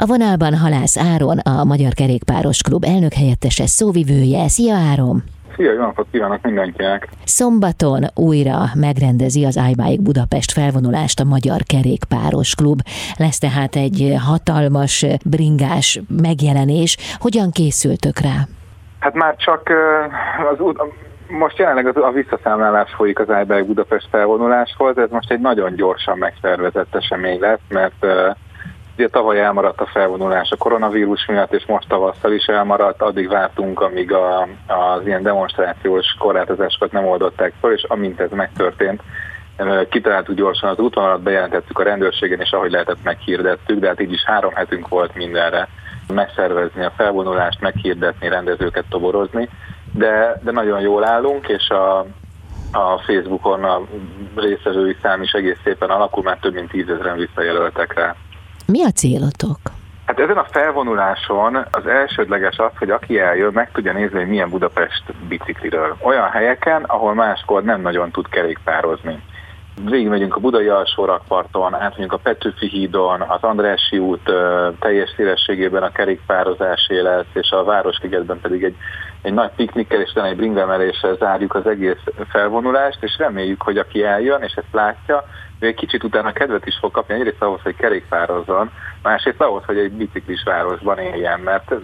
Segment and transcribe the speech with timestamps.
[0.00, 4.48] A vonalban Halász Áron, a Magyar Kerékpáros Klub elnök helyettese szóvivője.
[4.48, 5.22] Szia Áron!
[5.56, 7.08] Szia, jó napot kívánok mindenkinek!
[7.24, 12.80] Szombaton újra megrendezi az iBike Budapest felvonulást a Magyar Kerékpáros Klub.
[13.16, 16.96] Lesz tehát egy hatalmas bringás megjelenés.
[17.18, 18.36] Hogyan készültök rá?
[18.98, 19.62] Hát már csak
[20.52, 20.58] az
[21.28, 26.18] most jelenleg az, a visszaszámlálás folyik az iBike Budapest felvonuláshoz, ez most egy nagyon gyorsan
[26.18, 28.06] megszervezett esemény lesz, mert
[28.98, 33.80] Ugye tavaly elmaradt a felvonulás a koronavírus miatt, és most tavasszal is elmaradt, addig vártunk,
[33.80, 39.02] amíg a, az ilyen demonstrációs korlátozásokat nem oldották fel, és amint ez megtörtént,
[39.88, 44.24] kitaláltuk gyorsan az útvonalat, bejelentettük a rendőrségen, és ahogy lehetett meghirdettük, de hát így is
[44.24, 45.68] három hetünk volt mindenre
[46.08, 49.48] megszervezni a felvonulást, meghirdetni, rendezőket toborozni,
[49.92, 51.98] de, de nagyon jól állunk, és a,
[52.72, 53.80] a Facebookon a
[54.36, 58.14] részvevői szám is egész szépen alakul, mert több mint tízezren visszajelöltek rá.
[58.72, 59.58] Mi a célotok?
[60.06, 64.50] Hát ezen a felvonuláson az elsődleges az, hogy aki eljön, meg tudja nézni, hogy milyen
[64.50, 65.96] Budapest bicikliről.
[66.02, 69.22] Olyan helyeken, ahol máskor nem nagyon tud kerékpározni.
[69.84, 74.30] Végigmegyünk a Budai alsó rakparton, átmegyünk a Petőfi hídon, az Andrási út
[74.80, 78.76] teljes szélességében a kerékpározásé lesz, és a Városligetben pedig egy,
[79.22, 84.42] egy nagy piknikkel és egy bringemeléssel zárjuk az egész felvonulást, és reméljük, hogy aki eljön
[84.42, 85.24] és ezt látja,
[85.60, 88.70] ő egy kicsit utána kedvet is fog kapni, egyrészt ahhoz, hogy kerékpározzon,
[89.02, 91.74] másrészt ahhoz, hogy egy biciklis városban éljen, mert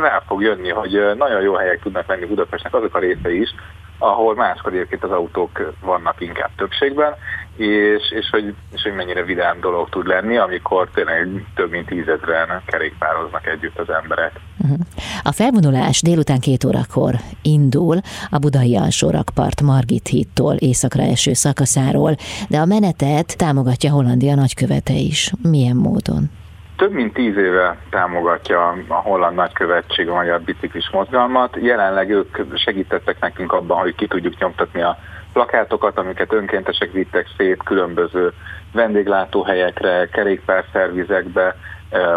[0.00, 3.54] rá fog jönni, hogy nagyon jó helyek tudnak lenni Budapestnek azok a részei is,
[4.02, 7.14] ahol máskor egyébként az autók vannak inkább többségben,
[7.56, 12.62] és, és, hogy, és hogy mennyire vidám dolog tud lenni, amikor tényleg több mint tízezren
[12.66, 14.32] kerékpároznak együtt az emberek.
[14.58, 14.78] Uh-huh.
[15.22, 22.14] A felvonulás délután két órakor indul a budai alsórakpart Margit hídtól északra eső szakaszáról,
[22.48, 25.32] de a menetet támogatja Hollandia nagykövete is.
[25.42, 26.39] Milyen módon?
[26.80, 31.56] Több mint tíz éve támogatja a holland nagykövetség a magyar biciklis mozgalmat.
[31.60, 34.98] Jelenleg ők segítettek nekünk abban, hogy ki tudjuk nyomtatni a
[35.32, 38.32] plakátokat, amiket önkéntesek vittek szét különböző
[38.72, 41.56] vendéglátóhelyekre, kerékpárszervizekbe,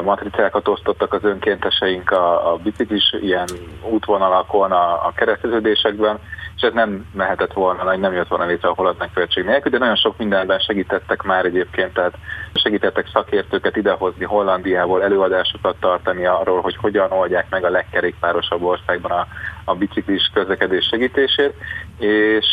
[0.04, 3.48] matricákat osztottak az önkénteseink a, a biciklis ilyen
[3.90, 6.20] útvonalakon, a, a kereszteződésekben,
[6.56, 9.96] és ez nem mehetett volna, nem jött volna létre a holland megkövetség nélkül, de nagyon
[9.96, 12.14] sok mindenben segítettek már egyébként, tehát
[12.53, 19.28] segítettek szakértőket idehozni Hollandiából, előadásokat tartani arról, hogy hogyan oldják meg a legkerékpárosabb országban a,
[19.64, 21.53] a biciklis közlekedés segítését,
[22.00, 22.46] és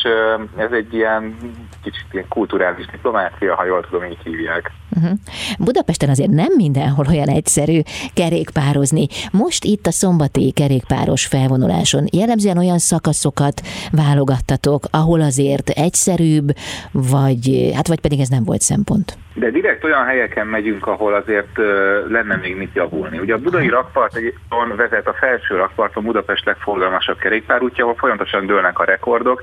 [0.57, 1.37] ez egy ilyen
[1.83, 4.71] kicsit ilyen kulturális diplomácia, ha jól tudom, így hívják.
[5.01, 5.19] Uh-huh.
[5.59, 7.81] Budapesten azért nem mindenhol olyan egyszerű
[8.15, 9.07] kerékpározni.
[9.33, 13.61] Most itt a szombati kerékpáros felvonuláson jellemzően olyan szakaszokat
[13.93, 16.49] válogattatok, ahol azért egyszerűbb,
[16.93, 19.19] vagy, hát vagy pedig ez nem volt szempont.
[19.35, 21.65] De direkt olyan helyeken megyünk, ahol azért uh,
[22.11, 23.19] lenne még mit javulni.
[23.19, 28.85] Ugye a budai rakparton vezet a felső rakparton Budapest legforgalmasabb kerékpárútja, ahol folyamatosan dőlnek a
[28.85, 29.43] rekordok.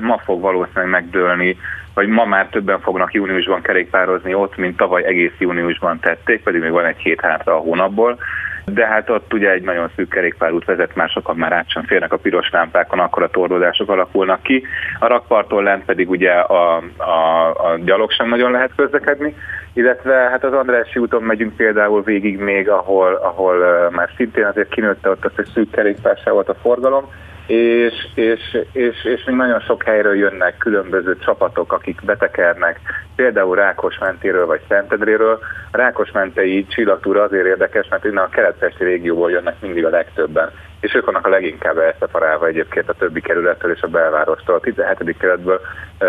[0.00, 1.56] Ma fog valószínűleg megdőlni
[1.98, 6.70] vagy ma már többen fognak júniusban kerékpározni ott, mint tavaly egész júniusban tették, pedig még
[6.70, 8.18] van egy hét hátra a hónapból.
[8.64, 12.16] De hát ott ugye egy nagyon szűk kerékpárút vezet, már már át sem férnek a
[12.16, 14.62] piros lámpákon, akkor a torlódások alakulnak ki.
[14.98, 19.34] A rakparton lent pedig ugye a, a, a gyalog sem nagyon lehet közlekedni,
[19.72, 25.10] illetve hát az Andrássy úton megyünk például végig még, ahol, ahol már szintén azért kinőtte
[25.10, 27.04] ott azt, hogy szűk kerékpársa volt a forgalom,
[27.48, 28.40] és, és,
[28.72, 32.80] és, és még nagyon sok helyről jönnek különböző csapatok, akik betekernek,
[33.16, 35.38] például Rákosmentéről vagy Szentedréről.
[35.70, 40.50] A Rákosmentei csillagtúra azért érdekes, mert innen a kelet régióból jönnek mindig a legtöbben,
[40.80, 44.54] és ők vannak a leginkább elszeparálva egyébként a többi kerülettől és a belvárostól.
[44.54, 45.16] A 17.
[45.18, 45.60] kerületből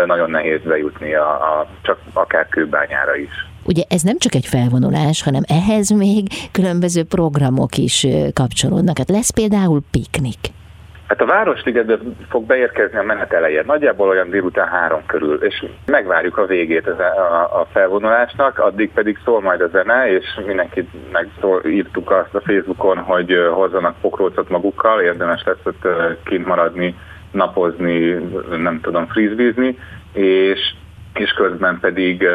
[0.06, 3.46] nagyon nehéz bejutni a, a, csak akár kőbányára is.
[3.64, 8.98] Ugye ez nem csak egy felvonulás, hanem ehhez még különböző programok is kapcsolódnak.
[8.98, 10.58] Hát lesz például piknik.
[11.10, 11.98] Hát a Városligetbe
[12.28, 17.60] fog beérkezni a menet elején, nagyjából olyan délután három körül, és megvárjuk a végét a,
[17.60, 22.98] a felvonulásnak, addig pedig szól majd a zene, és mindenkinek szól, írtuk azt a Facebookon,
[22.98, 25.88] hogy hozzanak pokrócot magukkal, érdemes lesz ott
[26.24, 26.94] kint maradni,
[27.30, 28.10] napozni,
[28.56, 29.78] nem tudom, frizbizni,
[30.12, 30.74] és
[31.14, 32.28] és közben pedig,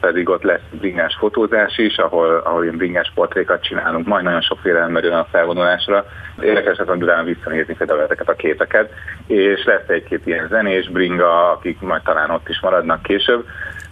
[0.00, 4.80] pedig ott lesz bringás fotózás is, ahol, ahol ilyen bringás portrékat csinálunk, majd nagyon sokféle
[4.80, 6.06] ember jön a felvonulásra.
[6.40, 8.92] Érdekes a Durán visszanézni például ezeket a képeket,
[9.26, 13.44] és lesz egy-két ilyen zenés bringa, akik majd talán ott is maradnak később.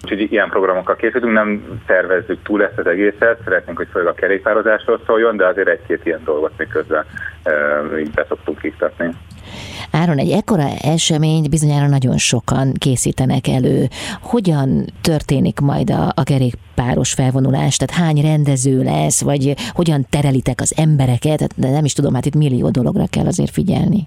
[0.02, 5.00] Úgyhogy ilyen programokkal készítünk, nem tervezzük túl ezt az egészet, szeretnénk, hogy főleg a kerékpározásról
[5.06, 7.04] szóljon, de azért egy-két ilyen dolgot még közben
[7.98, 9.10] így be szoktunk iktatni.
[9.90, 13.88] Áron, egy ekkora eseményt bizonyára nagyon sokan készítenek elő.
[14.22, 17.76] Hogyan történik majd a, a kerékpáros felvonulás?
[17.76, 21.52] Tehát hány rendező lesz, vagy hogyan terelitek az embereket?
[21.56, 24.06] De nem is tudom, hát itt millió dologra kell azért figyelni.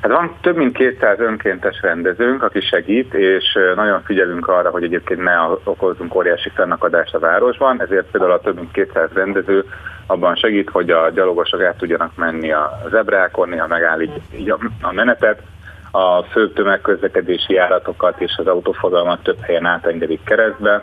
[0.00, 5.22] Hát van több mint 200 önkéntes rendezőnk, aki segít, és nagyon figyelünk arra, hogy egyébként
[5.22, 9.64] ne okozunk óriási fennakadást a városban, ezért például a több mint 200 rendező
[10.06, 14.12] abban segít, hogy a gyalogosok át tudjanak menni a zebrákon, néha megállít
[14.80, 15.42] a menetet,
[15.90, 20.82] a fő tömegközlekedési járatokat és az autóforgalmat több helyen átengedik keresztbe,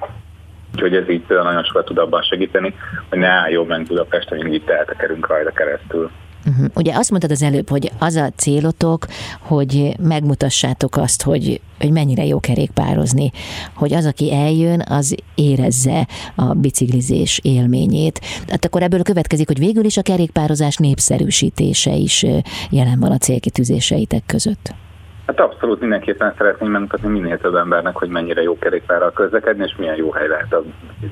[0.73, 2.75] úgyhogy ez így nagyon sokat tud abban segíteni,
[3.09, 6.11] hogy ne álljon meg Budapesten, így tehetekerünk rajta keresztül.
[6.47, 6.65] Uh-huh.
[6.75, 9.07] Ugye azt mondtad az előbb, hogy az a célotok,
[9.39, 13.31] hogy megmutassátok azt, hogy, hogy mennyire jó kerékpározni,
[13.73, 18.21] hogy az, aki eljön, az érezze a biciklizés élményét.
[18.49, 22.25] Hát akkor ebből következik, hogy végül is a kerékpározás népszerűsítése is
[22.69, 24.73] jelen van a célkitűzéseitek között.
[25.27, 29.95] Hát abszolút mindenképpen szeretném megmutatni minél több embernek, hogy mennyire jó kerékpárral közlekedni, és milyen
[29.95, 30.63] jó hely lehet a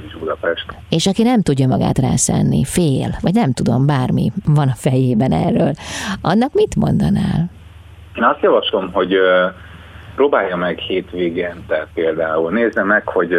[0.06, 0.66] is Budapest.
[0.90, 5.72] És aki nem tudja magát rászenni, fél, vagy nem tudom, bármi van a fejében erről,
[6.22, 7.50] annak mit mondanál?
[8.16, 9.18] Én azt javaslom, hogy
[10.16, 12.52] próbálja meg hétvégente például.
[12.52, 13.34] Nézze meg, hogy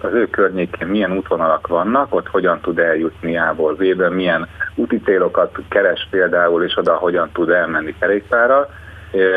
[0.00, 3.76] az ő környékén milyen útvonalak vannak, ott hogyan tud eljutni A-ból
[4.10, 8.68] milyen úti célokat keres például, és oda hogyan tud elmenni kerékpárral,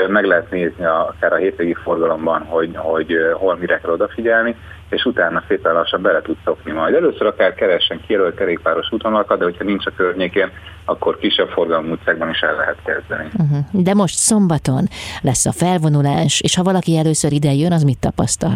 [0.08, 4.56] meg lehet nézni a, akár a hétvégi forgalomban, hogy, hogy hol mire kell odafigyelni,
[4.90, 6.94] és utána szépen lassan bele tud szokni majd.
[6.94, 10.50] Először akár keressen kijelölt kerékpáros útvonalakat, de hogyha nincs a környékén,
[10.86, 13.30] akkor kisebb forgalmú utcákban is el lehet kezdeni.
[13.34, 13.84] Uh-huh.
[13.84, 14.88] De most szombaton
[15.22, 18.54] lesz a felvonulás, és ha valaki először ide jön, az mit tapasztal?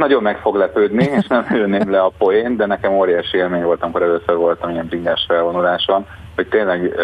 [0.00, 3.82] Nagyon meg fog lepődni, és nem ülném le a poén, de nekem óriási élmény volt,
[3.82, 6.94] amikor először voltam ilyen bringás felvonuláson, hogy tényleg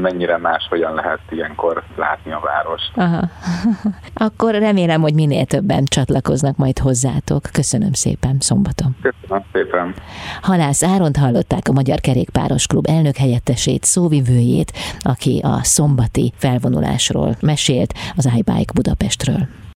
[0.00, 2.82] mennyire más, hogyan lehet ilyenkor látni a város.
[2.94, 3.28] Aha.
[4.26, 7.42] Akkor remélem, hogy minél többen csatlakoznak majd hozzátok.
[7.52, 8.96] Köszönöm szépen, szombaton.
[9.02, 9.94] Köszönöm szépen.
[10.42, 17.92] Halász Áront hallották a Magyar Kerékpáros Klub elnök helyettesét, szóvivőjét, aki a szombati felvonulásról mesélt
[18.16, 19.61] az iBike Budapestről.